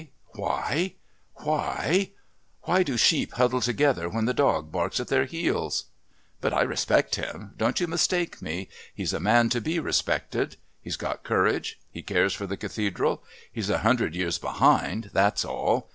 [0.33, 0.95] Why
[2.63, 7.53] do sheep huddle together when the dog barks at their heels?...But I respect him.
[7.55, 8.67] Don't you mistake me.
[8.95, 10.55] He's a man to be respected.
[10.81, 11.79] He's got courage.
[11.91, 13.23] He cares for the Cathedral.
[13.53, 15.89] He's a hundred years behind, that's all.